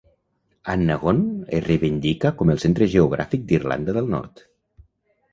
[0.73, 4.43] Annaghone es reivindica com el centre geogràfic d'Irlanda del Nord.